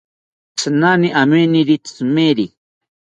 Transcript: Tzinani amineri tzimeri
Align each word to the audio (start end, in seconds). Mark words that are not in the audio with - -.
Tzinani 0.57 1.09
amineri 1.21 1.75
tzimeri 1.85 2.45